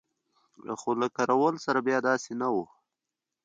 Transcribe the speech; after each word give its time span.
خو 0.79 0.89
له 1.01 1.07
کراول 1.17 1.55
سره 1.65 1.79
بیا 1.87 1.97
داسې 2.09 2.31
نه 2.41 2.47
وو. 2.53 2.65